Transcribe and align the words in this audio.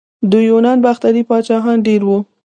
د 0.31 0.33
یونانو 0.49 0.83
باختري 0.85 1.21
پاچاهان 1.29 1.77
ډیر 1.87 2.01
وو 2.07 2.17